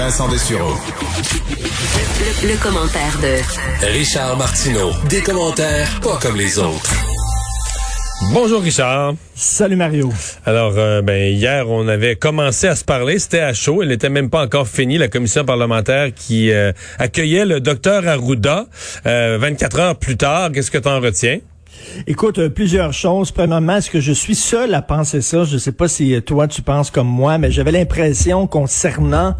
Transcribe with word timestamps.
Vincent 0.00 0.28
Dessureau. 0.28 0.74
Le, 2.44 2.52
le 2.52 2.62
commentaire 2.62 3.18
de 3.20 3.84
Richard 3.98 4.36
Martineau. 4.36 4.92
Des 5.10 5.20
commentaires 5.20 5.88
pas 6.00 6.16
comme 6.22 6.36
les 6.36 6.56
autres. 6.60 6.94
Bonjour 8.32 8.62
Richard. 8.62 9.14
Salut 9.34 9.74
Mario. 9.74 10.12
Alors, 10.46 10.74
euh, 10.76 11.02
ben 11.02 11.34
hier, 11.34 11.68
on 11.68 11.88
avait 11.88 12.14
commencé 12.14 12.68
à 12.68 12.76
se 12.76 12.84
parler. 12.84 13.18
C'était 13.18 13.40
à 13.40 13.52
chaud. 13.52 13.82
Elle 13.82 13.88
n'était 13.88 14.08
même 14.08 14.30
pas 14.30 14.44
encore 14.44 14.68
finie, 14.68 14.98
la 14.98 15.08
commission 15.08 15.44
parlementaire 15.44 16.14
qui 16.14 16.52
euh, 16.52 16.72
accueillait 17.00 17.44
le 17.44 17.60
docteur 17.60 18.06
Arruda. 18.06 18.66
Euh, 19.06 19.36
24 19.40 19.80
heures 19.80 19.96
plus 19.96 20.16
tard, 20.16 20.52
qu'est-ce 20.52 20.70
que 20.70 20.78
tu 20.78 20.88
en 20.88 21.00
retiens? 21.00 21.38
Écoute, 22.06 22.38
euh, 22.38 22.48
plusieurs 22.48 22.92
choses. 22.92 23.30
Premièrement, 23.30 23.76
est-ce 23.76 23.90
que 23.90 24.00
je 24.00 24.12
suis 24.12 24.34
seul 24.34 24.74
à 24.74 24.82
penser 24.82 25.20
ça? 25.20 25.44
Je 25.44 25.54
ne 25.54 25.58
sais 25.58 25.72
pas 25.72 25.88
si 25.88 26.14
euh, 26.14 26.20
toi 26.20 26.48
tu 26.48 26.62
penses 26.62 26.90
comme 26.90 27.08
moi, 27.08 27.38
mais 27.38 27.50
j'avais 27.50 27.72
l'impression 27.72 28.46
concernant 28.46 29.34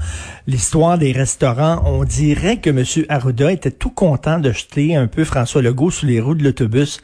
l'histoire 0.47 0.99
des 0.99 1.13
restaurants, 1.13 1.83
on 1.85 2.05
dirait 2.05 2.57
que 2.57 2.71
M. 2.71 2.85
Arruda 3.09 3.53
était 3.53 3.71
tout 3.71 3.91
content 3.91 4.39
de 4.39 4.51
jeter 4.51 4.97
un 4.97 5.07
peu 5.07 5.25
François 5.25 5.61
Legault 5.61 5.91
sous 5.91 6.07
les 6.07 6.21
roues 6.21 6.35
de 6.35 6.43
l'autobus. 6.43 7.01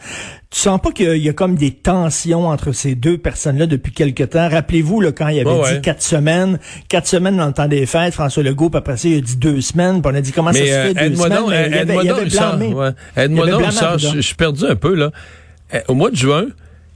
Tu 0.55 0.61
sens 0.61 0.81
pas 0.81 0.93
qu'il 0.93 1.17
y 1.17 1.29
a 1.29 1.33
comme 1.33 1.57
des 1.57 1.73
tensions 1.73 2.47
entre 2.47 2.71
ces 2.71 2.95
deux 2.95 3.19
personnes-là 3.19 3.67
depuis 3.67 3.91
quelque 3.91 4.23
temps? 4.23 4.49
Rappelez-vous, 4.49 5.01
là, 5.01 5.11
quand 5.11 5.27
il 5.27 5.41
avait 5.41 5.51
Oh, 5.51 5.65
dit 5.67 5.73
ouais. 5.75 5.81
quatre 5.81 6.01
semaines, 6.01 6.61
quatre 6.89 7.09
semaines 7.09 7.37
dans 7.39 7.49
le 7.49 7.53
temps 7.53 7.67
des 7.67 7.87
fêtes, 7.87 8.15
François 8.15 8.45
Legault, 8.45 8.71
puis 8.71 8.79
après 8.79 8.97
ça, 8.97 9.09
il 9.09 9.19
a 9.19 9.21
dit 9.21 9.37
deux 9.37 9.61
semaines, 9.61 10.01
puis 10.01 10.12
on 10.15 10.17
a 10.17 10.21
dit 10.21 10.31
comment 10.31 10.53
ça 10.53 10.59
se 10.61 10.62
Mais 10.65 10.73
euh, 10.73 10.95
fait 10.95 11.09
deux 11.11 11.17
semaines? 11.17 11.39
mais 11.48 11.67
il 11.71 11.75
avait- 11.75 11.95
il 12.05 12.11
avait 12.11 12.23
Richard. 12.23 12.57
blâmé. 12.57 12.73
Ouais. 12.73 12.91
Aide-moi 13.17 13.47
Richard. 13.47 13.98
Je 13.98 14.21
suis 14.21 14.37
perdu 14.37 14.65
un 14.65 14.77
peu, 14.77 14.95
là. 14.95 15.11
Euh, 15.75 15.81
Au 15.89 15.95
mois 15.95 16.11
de 16.12 16.17
juin, 16.17 16.45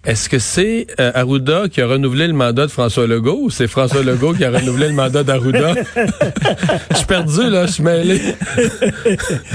est-ce 0.05 0.29
que 0.29 0.39
c'est 0.39 0.87
euh, 1.01 1.11
Arruda 1.15 1.69
qui 1.69 1.81
a 1.81 1.87
renouvelé 1.87 2.29
le 2.29 2.33
mandat 2.33 2.67
de 2.67 2.71
François 2.71 3.07
Legault 3.07 3.41
ou 3.43 3.51
c'est 3.51 3.67
François 3.67 4.03
Legault 4.03 4.33
qui 4.33 4.45
a 4.45 4.51
renouvelé 4.51 4.89
le 4.89 4.95
mandat 4.95 5.25
d'Arruda? 5.25 5.75
Je 6.91 6.97
suis 6.97 7.07
perdu, 7.07 7.51
là. 7.51 7.67
Je 7.67 7.73
suis 7.73 7.83
mêlé. 7.83 8.21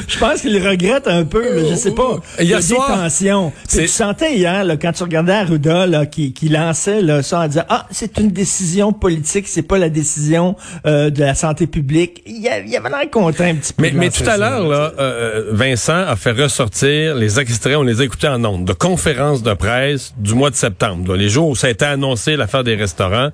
Je 0.07 0.19
pense 0.19 0.41
qu'il 0.41 0.55
regrette 0.67 1.07
un 1.07 1.23
peu, 1.23 1.43
mais 1.55 1.69
je 1.69 1.75
sais 1.75 1.91
pas. 1.91 2.19
Il 2.39 2.47
y 2.47 2.53
a 2.53 2.59
des 2.59 2.75
tensions. 2.75 3.51
Tu 3.69 3.87
sentais 3.87 4.35
hier, 4.35 4.63
là, 4.63 4.77
quand 4.77 4.91
tu 4.91 5.03
regardais 5.03 5.33
Arruda, 5.33 5.87
là, 5.87 6.05
qui, 6.05 6.33
qui 6.33 6.49
lançait 6.49 7.01
là, 7.01 7.23
ça 7.23 7.39
en 7.39 7.47
disant 7.47 7.65
Ah, 7.69 7.87
c'est 7.91 8.19
une 8.19 8.29
décision 8.29 8.91
politique, 8.93 9.47
c'est 9.47 9.61
pas 9.61 9.77
la 9.77 9.89
décision 9.89 10.55
euh, 10.85 11.09
de 11.09 11.21
la 11.21 11.35
santé 11.35 11.67
publique. 11.67 12.21
Il 12.25 12.41
y, 12.41 12.47
avait 12.49 12.89
l'air 12.89 13.09
content 13.11 13.45
un 13.45 13.55
petit 13.55 13.73
peu. 13.73 13.89
Mais, 13.93 14.09
tout 14.09 14.27
à 14.27 14.37
l'heure, 14.37 14.67
là, 14.67 14.91
euh, 14.99 15.45
Vincent 15.51 15.93
a 16.05 16.15
fait 16.15 16.31
ressortir 16.31 17.15
les 17.15 17.39
extraits, 17.39 17.77
on 17.77 17.83
les 17.83 18.01
a 18.01 18.03
écoutés 18.03 18.27
en 18.27 18.43
ondes, 18.43 18.65
de 18.65 18.73
conférences 18.73 19.41
de 19.41 19.53
presse 19.53 20.13
du 20.17 20.32
mois 20.33 20.49
de 20.49 20.55
septembre, 20.55 21.15
les 21.15 21.29
jours 21.29 21.49
où 21.49 21.55
ça 21.55 21.67
a 21.67 21.69
été 21.69 21.85
annoncé 21.85 22.35
l'affaire 22.35 22.63
des 22.63 22.75
restaurants. 22.75 23.29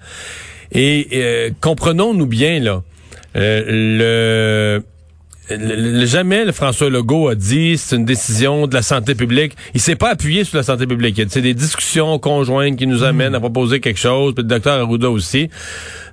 Et 0.71 1.07
euh, 1.13 1.49
comprenons-nous 1.61 2.27
bien, 2.27 2.59
là, 2.59 2.83
euh, 3.35 4.81
le... 5.49 6.05
jamais 6.05 6.45
le 6.45 6.51
François 6.51 6.89
Legault 6.89 7.29
a 7.29 7.35
dit 7.35 7.77
c'est 7.77 7.95
une 7.95 8.05
décision 8.05 8.67
de 8.67 8.73
la 8.73 8.81
santé 8.81 9.15
publique. 9.15 9.53
Il 9.73 9.81
s'est 9.81 9.95
pas 9.95 10.11
appuyé 10.11 10.43
sur 10.43 10.57
la 10.57 10.63
santé 10.63 10.85
publique. 10.85 11.19
C'est 11.29 11.41
des 11.41 11.55
discussions 11.55 12.19
conjointes 12.19 12.77
qui 12.77 12.85
nous 12.85 13.03
amènent 13.03 13.35
à 13.35 13.39
proposer 13.39 13.79
quelque 13.79 13.99
chose. 13.99 14.35
Puis 14.35 14.43
le 14.43 14.49
docteur 14.49 14.79
Arruda 14.79 15.09
aussi. 15.09 15.49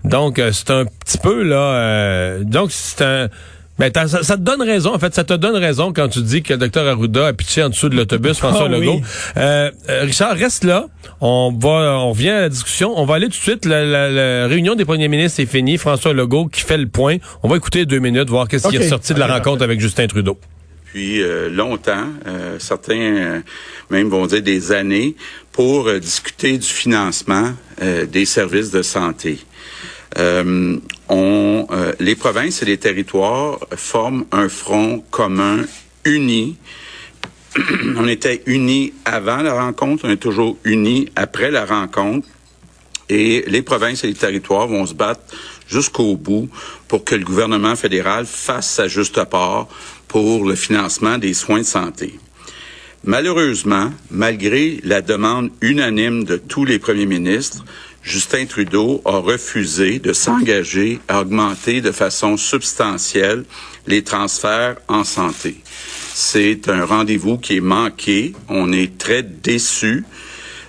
Donc 0.04 0.38
euh, 0.38 0.52
c'est 0.52 0.70
un 0.70 0.86
petit 0.86 1.18
peu 1.18 1.42
là. 1.42 2.38
donc 2.42 2.70
c'est 2.72 3.04
un. 3.04 3.28
Ben, 3.78 3.90
ça, 3.94 4.22
ça 4.22 4.36
te 4.36 4.42
donne 4.42 4.62
raison, 4.62 4.94
en 4.94 4.98
fait, 4.98 5.14
ça 5.14 5.22
te 5.22 5.34
donne 5.34 5.56
raison 5.56 5.92
quand 5.92 6.08
tu 6.08 6.22
dis 6.22 6.42
que 6.42 6.54
le 6.54 6.58
docteur 6.58 6.86
Arruda 6.86 7.26
a 7.26 7.32
pitché 7.34 7.62
en 7.62 7.68
dessous 7.68 7.90
de 7.90 7.96
l'autobus 7.96 8.38
François 8.38 8.68
Ah 8.70 8.78
oui. 8.78 8.86
Legault. 8.86 9.00
Euh, 9.36 9.70
euh, 9.90 10.02
Richard, 10.04 10.34
reste 10.34 10.64
là. 10.64 10.86
On 11.20 11.52
va, 11.60 11.98
on 12.00 12.10
revient 12.12 12.30
à 12.30 12.40
la 12.42 12.48
discussion. 12.48 12.94
On 12.98 13.04
va 13.04 13.16
aller 13.16 13.26
tout 13.26 13.32
de 13.32 13.42
suite. 13.42 13.64
La, 13.66 13.84
la- 13.84 14.10
la 14.10 14.46
réunion 14.46 14.74
des 14.76 14.84
premiers 14.86 15.08
ministres 15.08 15.40
est 15.40 15.46
finie. 15.46 15.76
François 15.76 16.14
Legault 16.14 16.46
qui 16.46 16.62
fait 16.62 16.78
le 16.78 16.86
point. 16.88 17.16
On 17.42 17.48
va 17.48 17.56
écouter 17.56 17.84
deux 17.84 17.98
minutes, 17.98 18.30
voir 18.30 18.48
qu'est-ce 18.48 18.66
qui 18.68 18.76
est 18.76 18.88
sorti 18.88 19.12
de 19.12 19.18
la 19.18 19.26
rencontre 19.26 19.62
avec 19.62 19.78
Justin 19.78 20.06
Trudeau. 20.06 20.38
depuis 20.86 21.22
euh, 21.22 21.50
longtemps, 21.50 22.06
euh, 22.26 22.56
certains 22.58 22.94
euh, 22.98 23.40
même 23.90 24.08
vont 24.08 24.26
dire 24.26 24.40
des 24.42 24.72
années, 24.72 25.16
pour 25.52 25.88
euh, 25.88 25.98
discuter 25.98 26.56
du 26.56 26.66
financement 26.66 27.52
euh, 27.82 28.06
des 28.06 28.24
services 28.24 28.70
de 28.70 28.80
santé. 28.80 29.38
Euh, 30.18 30.78
on, 31.08 31.66
euh, 31.70 31.92
les 32.00 32.16
provinces 32.16 32.62
et 32.62 32.66
les 32.66 32.78
territoires 32.78 33.58
forment 33.76 34.24
un 34.32 34.48
front 34.48 35.04
commun 35.10 35.64
uni. 36.04 36.56
on 37.96 38.06
était 38.08 38.42
unis 38.46 38.92
avant 39.04 39.38
la 39.38 39.54
rencontre, 39.54 40.04
on 40.06 40.10
est 40.10 40.16
toujours 40.16 40.56
unis 40.64 41.08
après 41.16 41.50
la 41.50 41.64
rencontre. 41.64 42.28
Et 43.08 43.44
les 43.46 43.62
provinces 43.62 44.02
et 44.02 44.08
les 44.08 44.14
territoires 44.14 44.66
vont 44.66 44.84
se 44.84 44.94
battre 44.94 45.20
jusqu'au 45.68 46.16
bout 46.16 46.48
pour 46.88 47.04
que 47.04 47.14
le 47.14 47.24
gouvernement 47.24 47.76
fédéral 47.76 48.26
fasse 48.26 48.68
sa 48.68 48.88
juste 48.88 49.22
part 49.24 49.68
pour 50.08 50.44
le 50.44 50.56
financement 50.56 51.18
des 51.18 51.34
soins 51.34 51.60
de 51.60 51.64
santé. 51.64 52.18
Malheureusement, 53.04 53.92
malgré 54.10 54.80
la 54.82 55.02
demande 55.02 55.50
unanime 55.60 56.24
de 56.24 56.36
tous 56.36 56.64
les 56.64 56.80
premiers 56.80 57.06
ministres, 57.06 57.64
Justin 58.06 58.46
Trudeau 58.46 59.02
a 59.04 59.18
refusé 59.18 59.98
de 59.98 60.12
s'engager 60.12 61.00
à 61.08 61.22
augmenter 61.22 61.80
de 61.80 61.90
façon 61.90 62.36
substantielle 62.36 63.44
les 63.88 64.04
transferts 64.04 64.76
en 64.86 65.02
santé. 65.02 65.56
C'est 66.14 66.68
un 66.68 66.84
rendez-vous 66.84 67.36
qui 67.36 67.56
est 67.56 67.60
manqué. 67.60 68.32
On 68.48 68.72
est 68.72 68.96
très 68.96 69.24
déçus. 69.24 70.04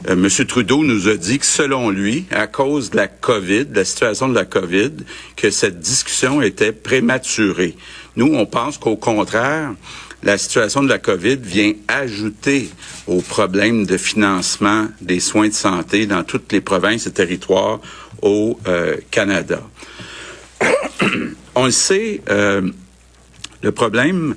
Euh, 0.09 0.15
Monsieur 0.15 0.45
Trudeau 0.45 0.83
nous 0.83 1.09
a 1.09 1.15
dit 1.15 1.37
que 1.37 1.45
selon 1.45 1.91
lui, 1.91 2.25
à 2.31 2.47
cause 2.47 2.89
de 2.89 2.97
la 2.97 3.07
COVID, 3.07 3.65
de 3.65 3.75
la 3.75 3.85
situation 3.85 4.29
de 4.29 4.35
la 4.35 4.45
COVID, 4.45 4.93
que 5.35 5.51
cette 5.51 5.79
discussion 5.79 6.41
était 6.41 6.71
prématurée. 6.71 7.75
Nous, 8.15 8.33
on 8.33 8.47
pense 8.47 8.79
qu'au 8.79 8.95
contraire, 8.95 9.75
la 10.23 10.37
situation 10.37 10.83
de 10.83 10.89
la 10.89 10.97
COVID 10.97 11.37
vient 11.37 11.73
ajouter 11.87 12.69
aux 13.07 13.21
problèmes 13.21 13.85
de 13.85 13.97
financement 13.97 14.87
des 15.01 15.19
soins 15.19 15.49
de 15.49 15.53
santé 15.53 16.05
dans 16.05 16.23
toutes 16.23 16.51
les 16.51 16.61
provinces 16.61 17.07
et 17.07 17.11
territoires 17.11 17.79
au 18.21 18.59
euh, 18.67 18.97
Canada. 19.11 19.61
on 21.55 21.65
le 21.65 21.71
sait, 21.71 22.21
euh, 22.29 22.61
le 23.61 23.71
problème 23.71 24.35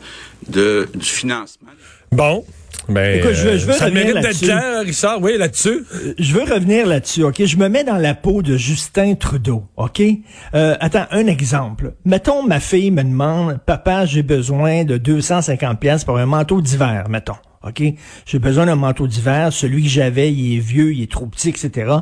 de, 0.49 0.89
du 0.95 1.09
financement. 1.09 1.71
Bon. 2.13 2.45
Ben, 2.89 3.19
Écoute, 3.19 3.33
je 3.35 3.49
veux- 3.49 3.59
je 3.59 3.67
veux 3.67 3.73
euh, 3.73 3.77
ça 3.77 3.85
revenir 3.87 4.07
mérite 4.07 4.23
d'être 4.23 4.41
clair, 4.41 4.81
Richard. 4.85 5.21
Oui, 5.23 5.37
là-dessus. 5.39 5.85
Je 6.19 6.35
veux 6.35 6.43
revenir 6.43 6.87
là-dessus, 6.87 7.23
OK? 7.23 7.45
Je 7.45 7.57
me 7.57 7.69
mets 7.69 7.85
dans 7.85 7.99
la 7.99 8.15
peau 8.15 8.43
de 8.43 8.57
Justin 8.57 9.15
Trudeau, 9.15 9.65
OK? 9.77 10.03
Euh, 10.55 10.77
attends, 10.81 11.07
un 11.11 11.27
exemple. 11.27 11.95
Mettons, 12.05 12.43
ma 12.43 12.59
fille 12.59 12.91
me 12.91 13.03
demande, 13.05 13.59
papa, 13.65 14.07
j'ai 14.07 14.23
besoin 14.23 14.85
de 14.85 14.97
250 14.97 15.79
pièces 15.79 16.05
pour 16.05 16.19
un 16.19 16.27
manteau 16.27 16.61
d'hiver, 16.61 17.05
mettons. 17.11 17.37
OK? 17.63 17.83
J'ai 18.25 18.39
besoin 18.39 18.65
d'un 18.67 18.75
manteau 18.77 19.07
d'hiver. 19.07 19.53
Celui 19.53 19.83
que 19.83 19.89
j'avais, 19.91 20.33
il 20.33 20.57
est 20.57 20.61
vieux, 20.61 20.95
il 20.95 21.03
est 21.03 21.11
trop 21.13 21.27
petit, 21.27 21.51
etc. 21.51 21.93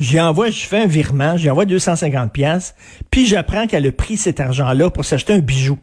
J'y 0.00 0.18
envoie, 0.18 0.50
je 0.50 0.64
fais 0.64 0.78
un 0.82 0.86
virement, 0.86 1.36
j'y 1.36 1.50
envoie 1.50 1.66
250 1.66 2.32
pièces, 2.32 2.74
puis 3.10 3.26
j'apprends 3.26 3.66
qu'elle 3.66 3.86
a 3.86 3.92
pris 3.92 4.16
cet 4.16 4.40
argent-là 4.40 4.88
pour 4.90 5.04
s'acheter 5.04 5.34
un 5.34 5.40
bijou. 5.40 5.78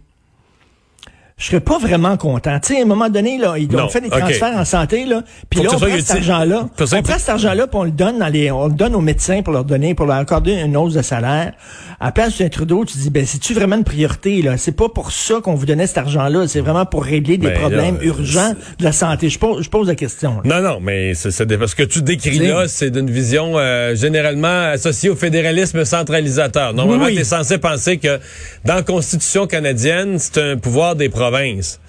Je 1.40 1.46
serais 1.46 1.62
pas 1.62 1.78
vraiment 1.80 2.18
content. 2.18 2.60
Tu 2.60 2.74
sais, 2.74 2.80
à 2.80 2.84
un 2.84 2.86
moment 2.86 3.08
donné, 3.10 3.38
là, 3.38 3.56
ils 3.58 3.74
ont 3.76 3.88
fait 3.88 4.02
des 4.02 4.10
transferts 4.10 4.58
en 4.58 4.66
santé, 4.66 5.06
là, 5.06 5.24
puis 5.50 5.62
là, 5.62 5.70
on 5.74 5.80
ce 5.80 5.86
prend 5.86 5.98
cet 5.98 6.12
argent-là, 6.18 6.68
on 6.80 7.02
prend 7.02 7.18
cet 7.18 7.30
argent-là, 7.30 7.66
puis 7.68 7.80
on 7.80 7.84
le 7.86 7.92
donne 7.92 8.20
dans 8.20 8.28
les, 8.28 8.52
on 8.52 8.68
le 8.68 8.74
donne 8.74 8.94
aux 8.94 9.00
médecins 9.02 9.42
pour 9.42 9.54
leur 9.54 9.64
donner, 9.64 9.96
pour 9.96 10.06
leur 10.06 10.18
accorder 10.18 10.52
une 10.54 10.76
hausse 10.76 10.94
de 10.96 11.02
salaire. 11.02 11.54
À 12.02 12.08
la 12.08 12.12
place 12.12 12.38
d'un 12.40 12.50
Trudeau, 12.50 12.84
tu 12.84 12.98
dis, 12.98 13.10
ben, 13.10 13.26
c'est-tu 13.26 13.54
vraiment 13.54 13.78
une 13.78 13.84
priorité, 13.86 14.42
là? 14.42 14.58
C'est 14.58 14.74
pas 14.76 14.90
pour 14.90 15.12
ça 15.14 15.36
qu'on 15.42 15.56
vous 15.56 15.66
donnait 15.66 15.88
cet 15.88 15.98
argent-là. 16.00 16.46
C'est 16.48 16.60
vraiment 16.60 16.86
pour 16.86 17.04
régler 17.06 17.38
des 17.38 17.48
Ben, 17.48 17.58
problèmes 17.60 17.96
là, 17.96 18.04
urgents 18.04 18.54
de 18.78 18.84
la 18.84 18.92
santé. 18.92 19.30
Je 19.30 19.40
pose, 19.40 19.64
je 19.64 19.70
pose 19.70 19.88
la 19.88 19.96
question. 19.96 20.42
là. 20.44 20.62
Non, 20.62 20.70
non, 20.70 20.80
mais 20.82 21.14
c'est 21.14 21.58
parce 21.58 21.74
que 21.74 21.84
tu 21.84 22.02
décris 22.02 22.40
là, 22.40 22.68
c'est 22.68 22.90
d'une 22.92 23.10
vision 23.10 23.54
euh, 23.58 23.96
généralement 23.96 24.72
associée 24.72 25.10
au 25.10 25.16
fédéralisme 25.16 25.86
centralisateur. 25.86 26.74
Normalement, 26.74 27.06
Oui. 27.06 27.16
tu 27.16 27.22
es 27.22 27.26
censé 27.26 27.58
penser 27.58 27.98
que 27.98 28.20
dans 28.66 28.76
la 28.76 28.84
Constitution 28.84 29.48
canadienne, 29.48 30.20
c'est 30.20 30.38
un 30.38 30.58
pouvoir 30.58 30.96
des 30.98 31.08
provinces. 31.08 31.29
province. 31.30 31.80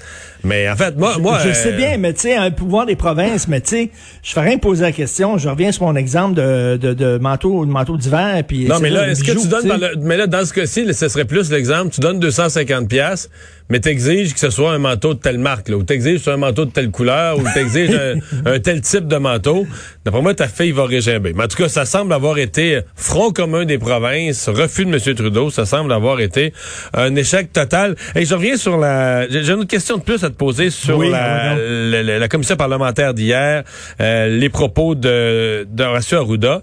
Mais 0.44 0.68
en 0.70 0.76
fait, 0.76 0.96
moi, 0.96 1.18
moi, 1.18 1.38
je 1.42 1.48
euh, 1.50 1.54
sais 1.54 1.72
bien, 1.72 1.96
mais 1.98 2.12
tu 2.12 2.20
sais, 2.20 2.34
un 2.36 2.50
pouvoir 2.50 2.86
des 2.86 2.96
provinces, 2.96 3.48
mais 3.48 3.60
tu 3.60 3.68
sais, 3.68 3.90
je 4.22 4.32
fais 4.32 4.40
rien 4.40 4.58
poser 4.58 4.82
la 4.82 4.92
question. 4.92 5.38
Je 5.38 5.48
reviens 5.48 5.72
sur 5.72 5.84
mon 5.84 5.96
exemple 5.96 6.34
de, 6.34 6.76
de, 6.76 6.94
de 6.94 7.18
manteau, 7.18 7.64
de 7.64 7.70
manteau 7.70 7.96
d'hiver, 7.96 8.42
puis 8.46 8.66
Non, 8.66 8.78
mais 8.80 8.90
là, 8.90 9.08
est-ce 9.08 9.22
que 9.24 9.32
tu 9.32 9.48
donnes 9.48 9.68
par 9.68 9.78
le- 9.78 9.96
mais 10.00 10.16
là, 10.16 10.26
dans 10.26 10.44
ce 10.44 10.52
cas-ci, 10.52 10.92
ce 10.92 11.08
serait 11.08 11.24
plus 11.24 11.50
l'exemple, 11.50 11.90
tu 11.90 12.00
donnes 12.00 12.18
250 12.20 12.88
pièces, 12.88 13.28
mais 13.68 13.80
t'exiges 13.80 14.32
que 14.34 14.40
ce 14.40 14.50
soit 14.50 14.72
un 14.72 14.78
manteau 14.78 15.14
de 15.14 15.18
telle 15.20 15.38
marque, 15.38 15.68
là, 15.68 15.76
ou 15.76 15.82
t'exiges 15.82 16.26
un 16.28 16.36
manteau 16.36 16.64
de 16.64 16.70
telle 16.70 16.90
couleur, 16.90 17.38
ou 17.38 17.42
t'exiges 17.54 17.94
un, 17.94 18.14
un 18.54 18.58
tel 18.58 18.80
type 18.80 19.06
de 19.06 19.16
manteau. 19.16 19.66
D'après 20.04 20.22
moi, 20.22 20.34
ta 20.34 20.48
fille 20.48 20.72
va 20.72 20.84
régimber. 20.86 21.32
Mais 21.34 21.44
en 21.44 21.48
tout 21.48 21.56
cas, 21.56 21.68
ça 21.68 21.84
semble 21.84 22.12
avoir 22.12 22.38
été 22.38 22.80
front 22.96 23.30
commun 23.30 23.64
des 23.64 23.78
provinces, 23.78 24.48
refus 24.48 24.86
de 24.86 24.92
M. 24.94 25.14
Trudeau, 25.14 25.50
ça 25.50 25.66
semble 25.66 25.92
avoir 25.92 26.20
été 26.20 26.52
un 26.94 27.14
échec 27.14 27.52
total. 27.52 27.94
Et 28.16 28.24
je 28.24 28.34
reviens 28.34 28.56
sur 28.56 28.76
la... 28.78 29.28
J'ai 29.28 29.44
j'ai 29.44 29.52
une 29.52 29.60
autre 29.60 29.68
question 29.68 29.96
de 29.96 30.02
plus 30.02 30.22
à 30.24 30.29
te 30.30 30.36
poser 30.36 30.70
sur 30.70 30.96
Oui, 30.98 31.10
la, 31.10 31.54
oui, 31.54 31.90
la, 31.90 32.02
la- 32.02 32.18
la 32.18 32.28
commission 32.28 32.56
parlementaire 32.56 33.12
d'hier, 33.14 33.64
euh, 34.00 34.26
les 34.28 34.48
propos 34.48 34.94
de 34.94 35.66
d'Horacio 35.70 36.18
Arruda. 36.18 36.62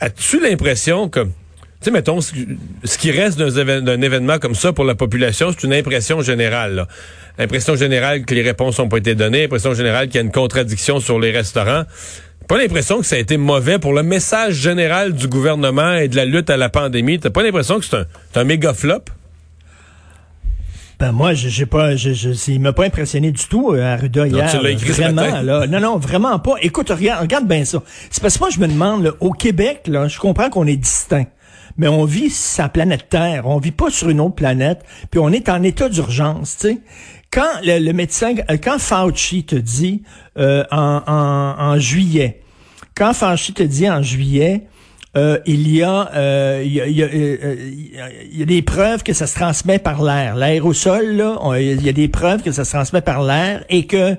As-tu 0.00 0.40
l'impression 0.40 1.08
que 1.08 1.20
tu 1.20 1.90
sais, 1.90 1.90
mettons, 1.90 2.20
ce, 2.22 2.32
qui 2.98 3.10
reste 3.10 3.38
d'un 3.38 4.00
événement 4.00 4.38
comme 4.38 4.54
ça 4.54 4.72
pour 4.72 4.86
la 4.86 4.94
population, 4.94 5.50
c'est 5.52 5.66
une 5.66 5.74
impression 5.74 6.22
générale. 6.22 6.74
Là. 6.76 6.88
Impression 7.38 7.76
générale 7.76 8.24
que 8.24 8.34
les 8.34 8.40
réponses 8.40 8.78
n'ont 8.78 8.88
pas 8.88 8.96
été 8.96 9.14
données, 9.14 9.44
impression 9.44 9.74
générale 9.74 10.06
qu'il 10.06 10.14
y 10.14 10.18
a 10.18 10.22
une 10.22 10.32
contradiction 10.32 10.98
sur 10.98 11.20
les 11.20 11.30
restaurants. 11.30 11.82
Pas 12.48 12.56
l'impression 12.56 13.00
que 13.00 13.06
ça 13.06 13.16
a 13.16 13.18
été 13.18 13.36
mauvais 13.36 13.78
pour 13.78 13.92
le 13.92 14.02
message 14.02 14.54
général 14.54 15.12
du 15.12 15.28
gouvernement 15.28 15.94
et 15.94 16.08
de 16.08 16.16
la 16.16 16.24
lutte 16.24 16.48
à 16.48 16.56
la 16.56 16.70
pandémie. 16.70 17.18
T'as 17.18 17.28
pas 17.30 17.42
l'impression 17.42 17.78
que 17.78 17.84
c'est 17.84 17.96
un, 17.96 18.06
un 18.34 18.44
méga 18.44 18.72
flop? 18.72 19.04
Ben 21.04 21.12
moi, 21.12 21.34
j'ai 21.34 21.66
pas, 21.66 21.96
je, 21.96 22.14
je, 22.14 22.30
il 22.50 22.60
m'a 22.60 22.72
pas 22.72 22.86
impressionné 22.86 23.30
du 23.30 23.44
tout 23.44 23.72
euh, 23.72 23.92
Arruda 23.92 24.26
hier. 24.26 24.50
tu 24.50 24.66
écrit 24.66 24.92
vraiment, 24.92 25.42
là. 25.42 25.66
Non, 25.66 25.78
non, 25.78 25.98
vraiment 25.98 26.38
pas. 26.38 26.54
Écoute, 26.62 26.88
regarde, 26.88 27.20
regarde 27.20 27.46
bien 27.46 27.66
ça. 27.66 27.82
C'est 28.08 28.22
parce 28.22 28.38
que 28.38 28.40
moi, 28.40 28.48
je 28.48 28.58
me 28.58 28.66
demande, 28.66 29.14
au 29.20 29.32
Québec, 29.32 29.82
là, 29.86 30.08
je 30.08 30.18
comprends 30.18 30.48
qu'on 30.48 30.66
est 30.66 30.78
distinct. 30.78 31.26
Mais 31.76 31.88
on 31.88 32.06
vit 32.06 32.30
sur 32.30 32.62
la 32.62 32.70
planète 32.70 33.10
Terre, 33.10 33.46
on 33.46 33.58
vit 33.58 33.70
pas 33.70 33.90
sur 33.90 34.08
une 34.08 34.18
autre 34.18 34.36
planète, 34.36 34.82
puis 35.10 35.20
on 35.20 35.28
est 35.28 35.50
en 35.50 35.62
état 35.62 35.90
d'urgence, 35.90 36.56
tu 36.56 36.68
sais. 36.68 36.78
Quand 37.30 37.60
le, 37.62 37.92
médecin, 37.92 38.36
euh, 38.50 38.56
quand 38.56 38.78
Fauci 38.78 39.44
te 39.44 39.56
dit 39.56 40.04
euh, 40.38 40.64
en, 40.70 41.02
en, 41.06 41.62
en 41.62 41.78
juillet, 41.78 42.40
quand 42.94 43.12
Fauci 43.12 43.52
te 43.52 43.62
dit 43.62 43.90
en 43.90 44.00
juillet, 44.00 44.68
euh, 45.16 45.38
il 45.46 45.70
y 45.70 45.82
a, 45.82 46.10
euh, 46.14 46.62
il 46.64 46.72
y 46.72 46.80
a, 46.80 46.86
il 46.86 46.96
y 46.96 47.02
a, 47.02 47.06
euh, 47.06 47.56
y 48.32 48.42
a 48.42 48.46
des 48.46 48.62
preuves 48.62 49.04
que 49.04 49.12
ça 49.12 49.26
se 49.28 49.34
transmet 49.34 49.78
par 49.78 50.02
l'air. 50.02 50.34
L'aérosol, 50.34 51.16
là, 51.16 51.38
il 51.56 51.82
y 51.82 51.88
a 51.88 51.92
des 51.92 52.08
preuves 52.08 52.42
que 52.42 52.50
ça 52.50 52.64
se 52.64 52.72
transmet 52.72 53.00
par 53.00 53.22
l'air 53.22 53.64
et 53.68 53.86
que 53.86 54.16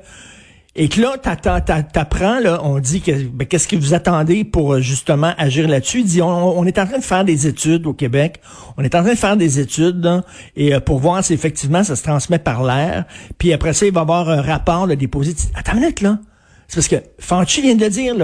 et 0.77 0.89
que 0.89 0.99
là, 0.99 1.15
t'apprends, 1.17 2.41
là, 2.41 2.59
on 2.61 2.79
dit 2.79 2.99
que 2.99 3.11
ben, 3.23 3.47
qu'est-ce 3.47 3.65
que 3.65 3.77
vous 3.77 3.93
attendez 3.93 4.43
pour 4.43 4.81
justement 4.81 5.33
agir 5.37 5.69
là-dessus? 5.69 6.03
Dit 6.03 6.21
on, 6.21 6.65
est 6.65 6.77
en 6.77 6.85
train 6.85 6.97
de 6.97 7.03
faire 7.03 7.23
des 7.23 7.47
études 7.47 7.87
au 7.87 7.93
Québec. 7.93 8.41
On 8.75 8.83
est 8.83 8.93
en 8.93 9.01
train 9.01 9.13
de 9.13 9.17
faire 9.17 9.37
des 9.37 9.61
études 9.61 10.21
et 10.57 10.77
pour 10.81 10.99
voir 10.99 11.23
si 11.23 11.33
effectivement 11.33 11.83
ça 11.85 11.95
se 11.95 12.03
transmet 12.03 12.39
par 12.39 12.63
l'air. 12.63 13.05
Puis 13.37 13.53
après 13.53 13.71
ça, 13.71 13.85
il 13.85 13.93
va 13.93 14.01
y 14.01 14.03
avoir 14.03 14.29
un 14.29 14.41
rapport 14.41 14.85
de 14.87 14.95
déposé. 14.95 15.33
Attends 15.55 15.73
une 15.73 15.79
minute 15.79 16.01
là. 16.01 16.19
C'est 16.67 16.75
parce 16.75 16.87
que 16.87 16.95
Fauci 17.19 17.61
vient 17.61 17.75
de 17.75 17.83
le 17.83 17.89
dire, 17.89 18.15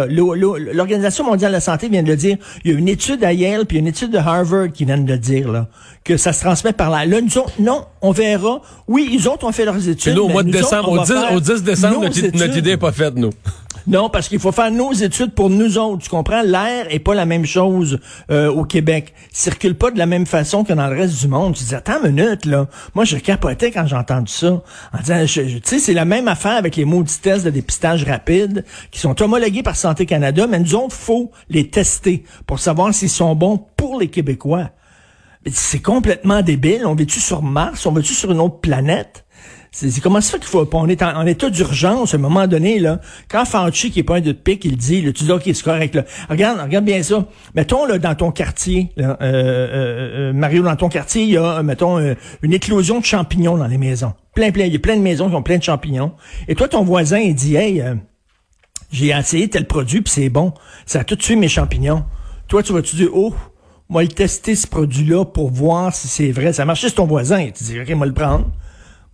l'Organisation 0.73 1.23
mondiale 1.23 1.51
de 1.51 1.57
la 1.57 1.61
santé 1.61 1.89
vient 1.89 2.03
de 2.03 2.07
le 2.07 2.15
dire. 2.15 2.37
Il 2.63 2.71
y 2.71 2.75
a 2.75 2.77
une 2.77 2.87
étude 2.87 3.23
à 3.23 3.33
Yale 3.33 3.65
puis 3.65 3.77
une 3.77 3.87
étude 3.87 4.11
de 4.11 4.17
Harvard 4.17 4.71
qui 4.73 4.85
vient 4.85 4.97
de 4.97 5.09
le 5.09 5.17
dire 5.17 5.51
là, 5.51 5.67
que 6.03 6.17
ça 6.17 6.33
se 6.33 6.41
transmet 6.41 6.73
par 6.73 6.89
là. 6.89 7.05
Là, 7.05 7.21
nous 7.21 7.37
autres, 7.37 7.53
non, 7.59 7.85
on 8.01 8.11
verra. 8.11 8.61
Oui, 8.87 9.09
ils 9.11 9.27
autres 9.27 9.45
ont 9.45 9.51
fait 9.51 9.65
leurs 9.65 9.87
études. 9.87 10.15
nous, 10.15 10.23
au 10.23 10.29
mois 10.29 10.43
de 10.43 10.51
décembre, 10.51 10.91
au, 10.91 11.03
10, 11.03 11.13
au 11.35 11.39
10 11.39 11.63
décembre, 11.63 12.01
notre, 12.01 12.37
notre 12.37 12.57
idée 12.57 12.71
n'est 12.71 12.77
pas 12.77 12.91
faite, 12.91 13.15
nous. 13.15 13.31
Non, 13.87 14.09
parce 14.09 14.29
qu'il 14.29 14.39
faut 14.39 14.51
faire 14.51 14.71
nos 14.71 14.93
études 14.93 15.33
pour 15.33 15.49
nous 15.49 15.77
autres. 15.77 16.03
Tu 16.03 16.09
comprends? 16.09 16.41
L'air 16.43 16.85
est 16.89 16.99
pas 16.99 17.15
la 17.15 17.25
même 17.25 17.45
chose 17.45 17.99
euh, 18.29 18.51
au 18.51 18.63
Québec. 18.63 19.13
Il 19.31 19.37
circule 19.37 19.75
pas 19.75 19.91
de 19.91 19.97
la 19.97 20.05
même 20.05 20.25
façon 20.25 20.63
que 20.63 20.73
dans 20.73 20.87
le 20.87 20.95
reste 20.95 21.19
du 21.19 21.27
monde. 21.27 21.55
Tu 21.55 21.63
dis, 21.63 21.75
attends 21.75 22.03
une 22.03 22.13
minute, 22.13 22.45
là. 22.45 22.67
Moi, 22.93 23.05
je 23.05 23.17
capotais 23.17 23.71
quand 23.71 23.85
j'ai 23.87 23.95
entendu 23.95 24.31
ça. 24.31 24.61
En 24.93 24.99
disant, 24.99 25.25
tu 25.25 25.61
sais, 25.63 25.79
c'est 25.79 25.93
la 25.93 26.05
même 26.05 26.27
affaire 26.27 26.57
avec 26.57 26.75
les 26.75 26.85
maudits 26.85 27.19
tests 27.19 27.45
de 27.45 27.49
dépistage 27.49 28.03
rapide 28.03 28.65
qui 28.91 28.99
sont 28.99 29.19
homologués 29.21 29.63
par 29.63 29.75
Santé 29.75 30.05
Canada, 30.05 30.45
mais 30.47 30.59
nous 30.59 30.75
autres, 30.75 30.95
faut 30.95 31.31
les 31.49 31.69
tester 31.69 32.23
pour 32.45 32.59
savoir 32.59 32.93
s'ils 32.93 33.09
sont 33.09 33.35
bons 33.35 33.59
pour 33.77 33.99
les 33.99 34.09
Québécois. 34.09 34.69
C'est 35.51 35.81
complètement 35.81 36.43
débile. 36.43 36.85
On 36.85 36.93
vit-tu 36.93 37.19
sur 37.19 37.41
Mars? 37.41 37.85
On 37.85 37.91
vit-tu 37.91 38.13
sur 38.13 38.31
une 38.31 38.39
autre 38.39 38.59
planète? 38.59 39.25
C'est 39.73 40.01
comment 40.01 40.19
ça 40.19 40.33
fait 40.33 40.39
qu'il 40.39 40.49
faut 40.49 40.67
on 40.73 40.89
est 40.89 41.01
en, 41.01 41.25
état 41.25 41.49
d'urgence 41.49 42.13
à 42.13 42.17
un 42.17 42.19
moment 42.19 42.45
donné 42.45 42.77
là. 42.77 42.99
Quand 43.29 43.45
Fauci 43.45 43.89
qui 43.89 43.99
est 43.99 44.03
pas 44.03 44.17
un 44.17 44.19
de 44.19 44.33
pique, 44.33 44.65
il 44.65 44.75
dit, 44.75 45.01
là, 45.01 45.13
tu 45.13 45.23
dis 45.23 45.31
ok 45.31 45.43
c'est 45.45 45.63
correct 45.63 45.95
là. 45.95 46.03
Regarde, 46.29 46.59
regarde 46.59 46.83
bien 46.83 47.01
ça. 47.03 47.25
Mettons 47.55 47.85
là 47.85 47.97
dans 47.97 48.13
ton 48.13 48.31
quartier, 48.31 48.91
là, 48.97 49.17
euh, 49.21 49.31
euh, 49.31 50.09
euh 50.31 50.33
Mario 50.33 50.61
dans 50.61 50.75
ton 50.75 50.89
quartier, 50.89 51.23
il 51.23 51.29
y 51.29 51.37
a 51.37 51.63
mettons 51.63 51.99
euh, 51.99 52.15
une 52.41 52.51
éclosion 52.51 52.99
de 52.99 53.05
champignons 53.05 53.55
dans 53.55 53.67
les 53.67 53.77
maisons. 53.77 54.13
Plein 54.35 54.51
plein, 54.51 54.65
il 54.65 54.73
y 54.73 54.75
a 54.75 54.79
plein 54.79 54.97
de 54.97 55.01
maisons 55.01 55.29
qui 55.29 55.35
ont 55.35 55.41
plein 55.41 55.57
de 55.57 55.63
champignons. 55.63 56.11
Et 56.49 56.55
toi 56.55 56.67
ton 56.67 56.83
voisin 56.83 57.19
il 57.19 57.33
dit 57.33 57.55
hey 57.55 57.81
j'ai 58.91 59.11
essayé 59.11 59.47
tel 59.47 59.67
produit 59.67 60.01
puis 60.01 60.11
c'est 60.13 60.27
bon, 60.27 60.53
ça 60.85 60.99
a 60.99 61.03
tout 61.05 61.15
tué 61.15 61.37
mes 61.37 61.47
champignons. 61.47 62.03
Toi 62.49 62.61
tu 62.61 62.73
vas 62.73 62.81
tu 62.81 62.97
dire 62.97 63.11
oh 63.13 63.33
moi 63.87 64.03
le 64.03 64.09
tester 64.09 64.53
ce 64.53 64.67
produit-là 64.67 65.23
pour 65.23 65.49
voir 65.49 65.95
si 65.95 66.09
c'est 66.09 66.31
vrai. 66.33 66.51
Ça 66.51 66.65
marche 66.65 66.81
c'est 66.81 66.91
ton 66.91 67.05
voisin. 67.05 67.51
Tu 67.51 67.63
dis, 67.63 67.79
OK, 67.79 67.89
moi 67.91 68.05
le 68.05 68.13
prendre. 68.13 68.51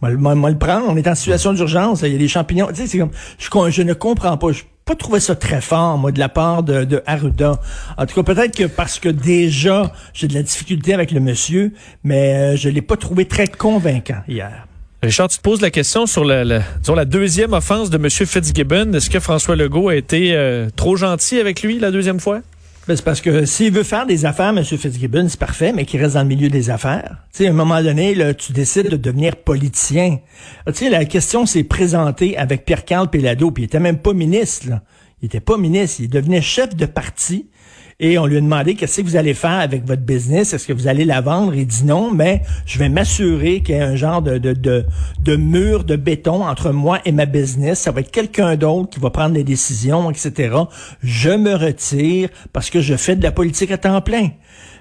Moi, 0.01 0.11
le 0.11 0.57
prendre. 0.57 0.85
On 0.87 0.95
est 0.95 1.07
en 1.07 1.15
situation 1.15 1.53
d'urgence. 1.53 2.01
Il 2.03 2.11
y 2.11 2.15
a 2.15 2.19
des 2.19 2.27
champignons. 2.27 2.67
Tu 2.67 2.75
sais, 2.75 2.87
c'est 2.87 2.99
comme, 2.99 3.11
je, 3.37 3.71
je 3.71 3.81
ne 3.81 3.93
comprends 3.93 4.37
pas. 4.37 4.51
Je 4.51 4.63
pas 4.87 4.95
trouvé 4.95 5.19
ça 5.19 5.35
très 5.35 5.59
fort, 5.59 5.97
moi, 5.97 6.11
de 6.13 6.19
la 6.19 6.29
part 6.29 6.63
de, 6.63 6.85
de 6.85 7.03
Arruda. 7.05 7.59
En 7.97 8.05
tout 8.05 8.15
cas, 8.15 8.33
peut-être 8.33 8.55
que 8.55 8.63
parce 8.63 8.99
que 8.99 9.09
déjà, 9.09 9.91
j'ai 10.13 10.27
de 10.29 10.33
la 10.33 10.41
difficulté 10.41 10.93
avec 10.93 11.11
le 11.11 11.19
monsieur, 11.19 11.73
mais 12.05 12.35
euh, 12.35 12.55
je 12.55 12.69
l'ai 12.69 12.81
pas 12.81 12.95
trouvé 12.95 13.25
très 13.25 13.47
convaincant 13.47 14.21
hier. 14.29 14.65
Richard, 15.03 15.27
tu 15.27 15.37
te 15.37 15.43
poses 15.43 15.61
la 15.61 15.69
question 15.69 16.05
sur 16.05 16.23
la, 16.23 16.43
la 16.43 17.05
deuxième 17.05 17.53
offense 17.53 17.89
de 17.89 17.97
M. 17.97 18.09
Fitzgibbon. 18.09 18.93
Est-ce 18.93 19.09
que 19.09 19.19
François 19.19 19.55
Legault 19.55 19.89
a 19.89 19.95
été 19.95 20.33
euh, 20.33 20.69
trop 20.75 20.95
gentil 20.95 21.39
avec 21.39 21.61
lui 21.61 21.79
la 21.79 21.91
deuxième 21.91 22.19
fois? 22.19 22.39
Ben, 22.87 22.95
c'est 22.95 23.03
parce 23.03 23.19
que 23.19 23.45
s'il 23.45 23.73
veut 23.73 23.83
faire 23.83 24.05
des 24.05 24.25
affaires, 24.25 24.49
M. 24.49 24.63
Fitzgibbon, 24.63 25.27
c'est 25.27 25.39
parfait, 25.39 25.73
mais 25.73 25.83
qu'il 25.83 26.01
reste 26.01 26.13
dans 26.13 26.21
le 26.21 26.27
milieu 26.27 26.47
des 26.47 26.69
affaires. 26.69 27.17
Tu 27.33 27.39
sais, 27.39 27.47
à 27.47 27.49
un 27.49 27.53
moment 27.53 27.83
donné, 27.83 28.15
tu 28.35 28.53
décides 28.53 28.87
de 28.87 28.95
devenir 28.95 29.35
politicien. 29.35 30.19
Tu 30.67 30.73
sais, 30.73 30.89
la 30.89 31.03
question 31.03 31.45
s'est 31.45 31.65
présentée 31.65 32.37
avec 32.37 32.63
Pierre-Carl 32.63 33.09
Pellado, 33.09 33.51
puis 33.51 33.63
il 33.63 33.65
était 33.65 33.81
même 33.81 33.97
pas 33.97 34.13
ministre, 34.13 34.69
là. 34.69 34.83
Il 35.21 35.25
était 35.25 35.39
pas 35.41 35.57
ministre, 35.57 36.01
il 36.01 36.09
devenait 36.09 36.41
chef 36.41 36.75
de 36.75 36.85
parti. 36.85 37.49
Et 37.99 38.19
on 38.19 38.27
lui 38.27 38.37
a 38.37 38.41
demandé 38.41 38.75
qu'est-ce 38.75 39.01
que 39.01 39.07
vous 39.07 39.15
allez 39.15 39.33
faire 39.33 39.59
avec 39.59 39.83
votre 39.83 40.03
business, 40.03 40.53
est-ce 40.53 40.67
que 40.67 40.73
vous 40.73 40.87
allez 40.87 41.03
la 41.03 41.19
vendre? 41.19 41.55
Il 41.55 41.65
dit 41.65 41.83
non, 41.83 42.11
mais 42.11 42.43
je 42.67 42.77
vais 42.77 42.89
m'assurer 42.89 43.61
qu'il 43.61 43.75
y 43.75 43.79
a 43.79 43.87
un 43.87 43.95
genre 43.95 44.21
de, 44.21 44.37
de, 44.37 44.53
de, 44.53 44.85
de 45.19 45.35
mur 45.35 45.83
de 45.83 45.95
béton 45.95 46.45
entre 46.45 46.69
moi 46.69 46.99
et 47.05 47.11
ma 47.11 47.25
business. 47.25 47.79
Ça 47.79 47.91
va 47.91 48.01
être 48.01 48.11
quelqu'un 48.11 48.55
d'autre 48.55 48.91
qui 48.91 48.99
va 48.99 49.09
prendre 49.09 49.33
les 49.33 49.43
décisions, 49.43 50.11
etc. 50.11 50.55
Je 51.01 51.31
me 51.31 51.55
retire 51.55 52.29
parce 52.53 52.69
que 52.69 52.81
je 52.81 52.95
fais 52.95 53.15
de 53.15 53.23
la 53.23 53.31
politique 53.31 53.71
à 53.71 53.79
temps 53.79 53.99
plein. 54.01 54.29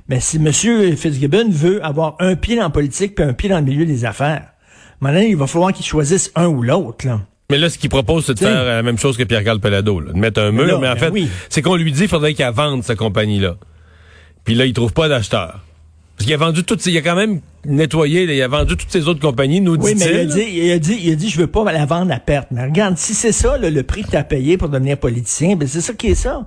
Mais 0.09 0.21
si 0.21 0.37
M. 0.37 0.53
Fitzgibbon 0.53 1.49
veut 1.49 1.83
avoir 1.83 2.17
un 2.19 2.37
pied 2.37 2.57
la 2.57 2.69
politique 2.69 3.15
puis 3.15 3.25
un 3.25 3.33
pied 3.33 3.49
dans 3.49 3.61
le 3.61 3.65
milieu 3.65 3.87
des 3.87 4.05
affaires, 4.05 4.53
maintenant, 5.01 5.21
il 5.21 5.37
va 5.37 5.47
falloir 5.47 5.73
qu'il 5.73 5.87
choisisse 5.87 6.31
un 6.35 6.49
ou 6.49 6.61
l'autre. 6.61 7.07
Là. 7.07 7.23
Mais 7.51 7.59
là, 7.59 7.71
ce 7.71 7.79
qu'il 7.79 7.91
propose, 7.91 8.27
c'est 8.27 8.35
de 8.35 8.39
faire 8.41 8.65
la 8.65 8.83
même 8.83 8.99
chose 8.99 9.17
que 9.17 9.23
Pierre-Carl 9.23 9.61
Pelado, 9.61 10.01
de 10.01 10.13
mettre 10.13 10.41
un 10.41 10.51
mur. 10.51 10.81
Mais, 10.81 10.89
en 10.89 10.95
ben 10.95 10.97
fait, 10.97 11.13
c'est 11.49 11.63
qu'on 11.63 11.77
lui 11.77 11.93
dit 11.93 12.01
qu'il 12.01 12.09
faudrait 12.09 12.35
qu'il 12.35 12.47
vende 12.47 12.83
sa 12.83 12.97
compagnie-là. 12.97 13.57
Puis 14.45 14.55
là, 14.55 14.67
il 14.67 14.73
trouve 14.73 14.93
pas 14.93 15.09
d'acheteur. 15.09 15.61
Parce 16.17 16.25
qu'il 16.25 16.35
a 16.35 16.39
vendu 16.39 16.65
toutes, 16.65 16.85
il 16.87 16.97
a 16.97 17.03
quand 17.03 17.15
même 17.15 17.41
nettoyé, 17.67 18.23
il 18.23 18.43
a 18.43 18.49
vendu 18.49 18.77
toutes 18.77 18.91
ses 18.91 19.07
autres 19.07 19.21
compagnies, 19.21 19.61
nous 19.61 19.77
Oui, 19.77 19.95
mais 19.99 20.07
il 20.07 20.19
a 20.19 20.25
dit, 20.25 20.45
il 20.51 20.71
a 20.73 20.79
dit, 20.79 20.99
il 21.03 21.13
a 21.13 21.15
dit, 21.15 21.29
je 21.29 21.39
veux 21.39 21.47
pas 21.47 21.71
la 21.71 21.85
vendre 21.85 22.11
à 22.13 22.19
perte. 22.19 22.49
Mais 22.51 22.65
regarde, 22.65 22.97
si 22.97 23.13
c'est 23.13 23.33
ça, 23.33 23.59
le 23.59 23.83
prix 23.83 24.03
que 24.03 24.11
tu 24.11 24.17
as 24.17 24.25
payé 24.25 24.57
pour 24.57 24.69
devenir 24.69 24.99
politicien, 24.99 25.57
ben 25.57 25.69
c'est 25.69 25.83
ça 25.83 25.93
qui 25.93 26.09
est 26.09 26.15
ça. 26.15 26.47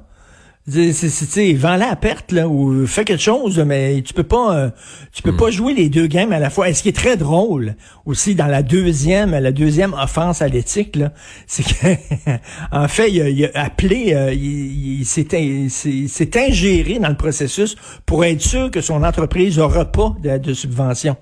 C'est, 0.69 1.53
vends-la 1.53 1.91
à 1.91 1.95
perte 1.95 2.31
là 2.31 2.47
ou 2.47 2.85
fais 2.85 3.05
quelque 3.05 3.21
chose, 3.21 3.59
mais 3.59 4.01
tu 4.01 4.13
peux 4.13 4.23
pas, 4.23 4.55
euh, 4.55 4.69
tu 5.13 5.21
peux 5.21 5.31
hmm. 5.31 5.37
pas 5.37 5.51
jouer 5.51 5.73
les 5.73 5.89
deux 5.89 6.07
games 6.07 6.31
à 6.31 6.39
la 6.39 6.49
fois. 6.49 6.69
Et 6.69 6.73
ce 6.73 6.83
qui 6.83 6.89
est 6.89 6.95
très 6.95 7.17
drôle 7.17 7.75
aussi 8.05 8.35
dans 8.35 8.47
la 8.47 8.61
deuxième, 8.61 9.31
la 9.31 9.51
deuxième 9.51 9.93
offense 9.93 10.41
à 10.41 10.47
l'éthique 10.47 10.95
là, 10.95 11.11
c'est 11.47 11.63
que 11.63 11.95
en 12.71 12.87
fait 12.87 13.11
il 13.11 13.45
a, 13.53 13.61
appelé, 13.63 14.13
euh, 14.13 14.33
il, 14.33 15.05
s'est, 15.05 15.27
ingéré 16.37 16.99
dans 16.99 17.09
le 17.09 17.17
processus 17.17 17.75
pour 18.05 18.23
être 18.25 18.41
sûr 18.41 18.69
que 18.69 18.81
son 18.81 19.03
entreprise 19.03 19.59
aura 19.59 19.85
pas 19.85 20.15
de, 20.21 20.37
de 20.37 20.53
subvention. 20.53 21.15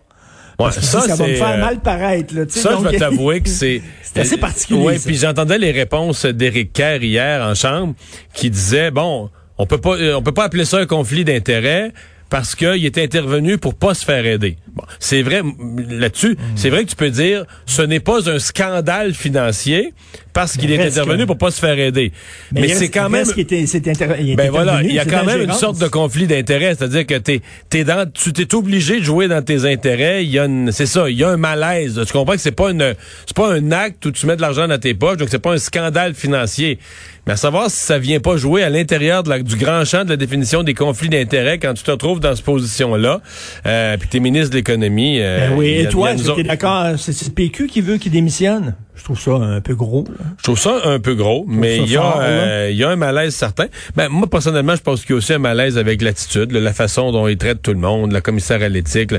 Ouais, 0.60 0.72
ça, 0.72 1.02
ça 1.02 1.16
va 1.16 1.28
me 1.28 1.36
faire 1.36 1.50
euh, 1.50 1.58
mal 1.60 1.80
paraître. 1.82 2.34
Là, 2.34 2.46
ça, 2.50 2.78
je 2.80 2.90
vais 2.90 2.98
t'avouer 3.00 3.42
que 3.42 3.50
c'est... 3.50 3.82
c'est 4.02 4.22
assez 4.22 4.38
particulier. 4.38 4.82
Oui, 4.82 5.00
puis 5.04 5.16
j'entendais 5.16 5.60
les 5.60 5.72
réponses 5.72 6.26
d'Éric 6.26 6.74
Kerr 6.74 7.04
hier 7.04 7.46
en 7.46 7.54
chambre 7.54 7.94
qui 8.34 8.50
disait, 8.50 8.90
bon, 8.90 9.30
on 9.58 9.66
peut 9.66 9.80
pas, 9.80 9.98
euh, 9.98 10.16
on 10.16 10.22
peut 10.22 10.34
pas 10.34 10.46
appeler 10.46 10.66
ça 10.66 10.78
un 10.78 10.86
conflit 10.86 11.26
d'intérêts 11.26 11.92
parce 12.30 12.56
qu'il 12.56 12.86
est 12.86 12.98
intervenu 12.98 13.58
pour 13.58 13.76
pas 13.76 13.94
se 13.94 14.04
faire 14.04 14.26
aider. 14.26 14.58
Bon, 14.74 14.84
c'est 15.00 15.22
vrai 15.22 15.42
là-dessus, 15.90 16.34
hmm. 16.34 16.56
c'est 16.56 16.70
vrai 16.70 16.84
que 16.84 16.90
tu 16.90 16.96
peux 16.96 17.10
dire 17.10 17.46
ce 17.66 17.82
n'est 17.82 18.00
pas 18.00 18.30
un 18.30 18.40
scandale 18.40 19.14
financier 19.14 19.94
parce 20.38 20.56
qu'il 20.56 20.72
est 20.72 20.80
intervenu 20.80 21.26
pour 21.26 21.40
pas 21.40 21.50
se 21.50 21.60
faire 21.60 21.80
aider. 21.80 22.12
Mais, 22.52 22.68
c'est 22.68 22.90
quand 22.90 23.10
même 23.10 23.26
ben 23.26 24.52
voilà, 24.52 24.84
il 24.84 24.94
y 24.94 25.00
a 25.00 25.06
quand 25.06 25.26
même 25.26 25.42
une 25.42 25.54
sorte 25.54 25.80
de 25.80 25.88
conflit 25.88 26.28
d'intérêts, 26.28 26.76
c'est-à-dire 26.78 27.08
que 27.08 27.16
t'es 27.16 27.42
es 27.74 27.84
dans 27.84 28.08
tu 28.12 28.34
t'es 28.34 28.54
obligé 28.54 29.00
de 29.00 29.04
jouer 29.04 29.28
dans 29.28 29.44
tes 29.44 29.66
intérêts, 29.66 30.24
il 30.24 30.30
y 30.30 30.38
a 30.38 30.48
c'est 30.70 30.86
ça, 30.86 31.10
il 31.10 31.18
y 31.18 31.24
a 31.24 31.30
un 31.30 31.38
malaise. 31.38 32.00
Tu 32.06 32.14
comprends 32.14 32.34
que 32.34 32.40
c'est 32.40 32.52
pas 32.52 32.70
une 32.70 32.94
c'est 33.26 33.36
pas 33.36 33.52
un 33.52 33.72
acte 33.72 34.06
où 34.06 34.12
tu 34.12 34.28
mets 34.28 34.36
de 34.36 34.42
l'argent 34.42 34.68
dans 34.68 34.80
tes 34.80 34.94
poches, 34.94 35.18
donc 35.18 35.30
c'est 35.32 35.40
pas 35.40 35.54
un 35.54 35.58
scandale 35.58 36.14
financier. 36.14 36.78
Mais 37.26 37.34
à 37.34 37.38
savoir 37.38 37.72
si 37.72 37.80
ça 37.80 37.98
vient 37.98 38.20
pas 38.20 38.38
jouer 38.38 38.62
à 38.62 38.70
l'intérieur 38.70 39.24
du 39.24 39.56
grand 39.56 39.86
champ 39.86 40.06
de 40.06 40.10
la 40.12 40.18
définition 40.18 40.62
des 40.62 40.76
conflits 40.76 41.10
d'intérêts 41.10 41.58
quand 41.58 41.74
tu 41.74 41.84
te 41.84 41.92
retrouves 41.92 42.20
dans 42.20 42.36
cette 42.36 42.46
position-là, 42.46 43.22
euh, 43.66 43.98
puis 43.98 44.08
t'es 44.08 44.20
ministre 44.20 44.52
de 44.52 44.58
l'économie. 44.58 45.20
Euh, 45.20 45.50
ben 45.50 45.58
oui, 45.58 45.80
et 45.80 45.90
toi, 45.90 46.12
tu 46.14 46.40
es 46.40 46.44
d'accord, 46.44 46.92
c'est 46.98 47.26
le 47.26 47.34
PQ 47.34 47.68
qui 47.68 47.82
veut 47.82 47.98
qu'il 47.98 48.12
démissionne? 48.12 48.76
Je 48.98 49.04
trouve 49.04 49.20
ça 49.20 49.32
un 49.32 49.62
peu 49.62 49.76
gros. 49.76 50.06
Je 50.38 50.44
trouve 50.44 50.60
ça 50.60 50.82
un 50.86 51.00
peu 51.00 51.14
gros, 51.14 51.46
mais 51.48 51.78
il 51.78 51.90
y, 51.90 51.98
a, 51.98 52.20
euh, 52.20 52.70
il 52.72 52.78
y 52.78 52.84
a 52.84 52.90
un 52.90 52.96
malaise 52.96 53.36
certain. 53.36 53.66
Ben, 53.96 54.10
moi, 54.10 54.28
personnellement, 54.28 54.76
je 54.76 54.82
pense 54.82 55.02
qu'il 55.02 55.12
y 55.12 55.14
a 55.14 55.18
aussi 55.18 55.34
un 55.34 55.40
malaise 55.40 55.78
avec 55.78 56.02
l'attitude, 56.02 56.52
la 56.52 56.74
façon 56.74 57.12
dont 57.12 57.28
il 57.28 57.38
traite 57.38 57.62
tout 57.62 57.72
le 57.72 57.80
monde, 57.80 58.12
la 58.12 58.22
commissaire 58.22 58.62
à 58.64 58.70
l'éthique. 58.70 59.14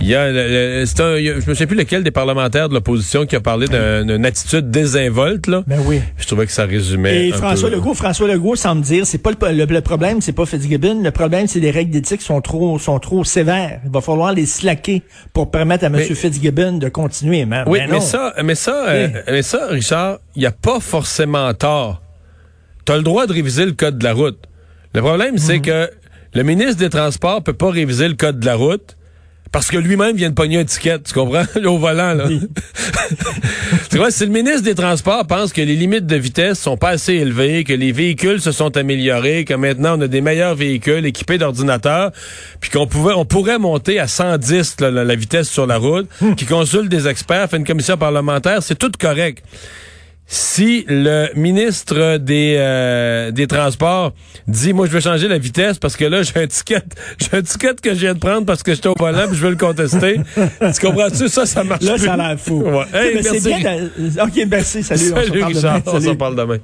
Il 0.00 0.08
y 0.08 0.14
a, 0.14 0.24
un, 0.24 0.84
je 0.84 1.48
me 1.48 1.54
sais 1.54 1.66
plus 1.66 1.76
lequel 1.76 2.04
des 2.04 2.10
parlementaires 2.10 2.68
de 2.68 2.74
l'opposition 2.74 3.24
qui 3.24 3.34
a 3.34 3.40
parlé 3.40 3.66
d'une 3.68 4.26
attitude 4.26 4.70
désinvolte. 4.70 5.46
Là. 5.46 5.62
Ben 5.66 5.80
oui. 5.86 6.00
Je 6.18 6.26
trouvais 6.26 6.46
que 6.46 6.52
ça 6.52 6.66
résumait. 6.66 7.28
Et 7.28 7.32
François 7.32 7.70
Legault, 7.70 7.94
François 7.94 8.28
Legault 8.28 8.56
semble 8.56 8.82
dire, 8.82 9.06
c'est 9.06 9.18
pas 9.18 9.30
le, 9.30 9.64
le, 9.64 9.80
problème, 9.80 10.20
c'est 10.20 10.32
pas 10.32 10.46
Fitzgibbon. 10.46 11.02
Le 11.02 11.10
problème, 11.10 11.46
c'est 11.46 11.60
les 11.60 11.70
règles 11.70 11.90
d'éthique 11.90 12.22
sont 12.22 12.40
trop, 12.40 12.78
sont 12.78 12.98
trop 12.98 13.24
sévères. 13.24 13.80
Il 13.84 13.90
va 13.90 14.00
falloir 14.00 14.32
les 14.32 14.46
slacker 14.46 15.02
pour 15.32 15.50
permettre 15.50 15.84
à 15.84 15.88
M. 15.88 15.98
Fitzgibbon 15.98 16.78
de 16.78 16.88
continuer. 16.88 17.44
Mais, 17.46 17.62
oui, 17.66 17.80
mais, 17.88 18.00
ça, 18.00 18.34
mais 18.44 18.54
ça, 18.54 18.84
euh, 18.88 19.08
mais 19.26 19.42
ça, 19.42 19.66
Richard, 19.68 20.18
il 20.34 20.40
n'y 20.40 20.46
a 20.46 20.52
pas 20.52 20.80
forcément 20.80 21.52
tort. 21.54 22.02
Tu 22.84 22.92
as 22.92 22.96
le 22.96 23.02
droit 23.02 23.26
de 23.26 23.32
réviser 23.32 23.64
le 23.64 23.72
code 23.72 23.98
de 23.98 24.04
la 24.04 24.12
route. 24.12 24.38
Le 24.94 25.00
problème, 25.00 25.38
c'est 25.38 25.58
mhm. 25.58 25.62
que 25.62 25.90
le 26.34 26.42
ministre 26.42 26.76
des 26.76 26.90
Transports 26.90 27.42
peut 27.42 27.52
pas 27.52 27.70
réviser 27.70 28.08
le 28.08 28.14
code 28.14 28.40
de 28.40 28.46
la 28.46 28.54
route 28.54 28.96
parce 29.52 29.70
que 29.70 29.76
lui-même 29.76 30.16
vient 30.16 30.30
de 30.30 30.34
pogner 30.34 30.56
une 30.56 30.62
étiquette, 30.62 31.04
tu 31.04 31.12
comprends? 31.12 31.44
Au 31.64 31.78
volant, 31.78 32.14
là. 32.14 32.26
tu 33.90 33.98
vois, 33.98 34.10
si 34.10 34.24
le 34.24 34.32
ministre 34.32 34.62
des 34.62 34.74
Transports 34.74 35.26
pense 35.26 35.52
que 35.52 35.60
les 35.60 35.76
limites 35.76 36.06
de 36.06 36.16
vitesse 36.16 36.58
sont 36.58 36.78
pas 36.78 36.88
assez 36.88 37.12
élevées, 37.12 37.62
que 37.62 37.74
les 37.74 37.92
véhicules 37.92 38.40
se 38.40 38.50
sont 38.50 38.74
améliorés, 38.76 39.44
que 39.44 39.54
maintenant 39.54 39.98
on 39.98 40.00
a 40.00 40.08
des 40.08 40.22
meilleurs 40.22 40.54
véhicules 40.54 41.04
équipés 41.04 41.36
d'ordinateurs, 41.36 42.12
puis 42.60 42.70
qu'on 42.70 42.86
pouvait, 42.86 43.12
on 43.14 43.26
pourrait 43.26 43.58
monter 43.58 44.00
à 44.00 44.08
110 44.08 44.76
la, 44.80 45.14
vitesse 45.14 45.50
sur 45.50 45.66
la 45.66 45.76
route, 45.76 46.08
hmm. 46.22 46.34
qui 46.34 46.46
consulte 46.46 46.88
des 46.88 47.06
experts, 47.06 47.50
fait 47.50 47.58
une 47.58 47.66
commission 47.66 47.98
parlementaire, 47.98 48.62
c'est 48.62 48.78
tout 48.78 48.90
correct 48.98 49.44
si 50.26 50.84
le 50.88 51.28
ministre 51.34 52.16
des 52.16 52.56
euh, 52.58 53.30
des 53.30 53.46
Transports 53.46 54.12
dit 54.48 54.72
moi 54.72 54.86
je 54.86 54.92
vais 54.92 55.00
changer 55.00 55.28
la 55.28 55.38
vitesse 55.38 55.78
parce 55.78 55.96
que 55.96 56.04
là 56.04 56.22
j'ai 56.22 56.42
un 56.42 56.46
ticket 56.46 56.82
j'ai 57.18 57.36
un 57.36 57.42
ticket 57.42 57.74
que 57.82 57.90
je 57.94 58.00
viens 58.00 58.14
de 58.14 58.18
prendre 58.18 58.46
parce 58.46 58.62
que 58.62 58.74
j'étais 58.74 58.88
au 58.88 58.94
volant 58.98 59.26
puis 59.28 59.36
je 59.36 59.42
veux 59.42 59.50
le 59.50 59.56
contester. 59.56 60.20
tu 60.34 60.86
comprends-tu? 60.86 61.28
Ça 61.28 61.44
ça 61.44 61.64
marche 61.64 61.82
Là 61.82 61.98
ça 61.98 62.14
a 62.14 62.16
l'air 62.16 62.40
fou. 62.40 62.62
Ouais. 62.62 62.84
Hey, 62.94 63.20
merci. 63.22 63.40
Bien 63.40 64.24
OK, 64.24 64.46
merci, 64.48 64.82
salut, 64.82 65.00
salut 65.00 65.44
on 65.44 65.54
se 65.54 65.60
parle 65.60 66.02
s'en 66.02 66.16
parle 66.16 66.36
demain. 66.36 66.58